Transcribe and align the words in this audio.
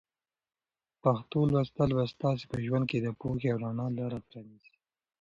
پښتو 1.03 1.39
لوستل 1.51 1.89
به 1.97 2.03
ستاسو 2.13 2.43
په 2.51 2.57
ژوند 2.65 2.85
کې 2.91 2.99
د 3.01 3.07
پوهې 3.19 3.47
او 3.53 3.57
رڼا 3.63 3.87
لاره 3.97 4.19
پرانیزي. 4.27 4.73